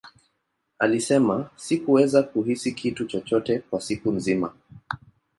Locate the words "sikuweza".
1.55-2.23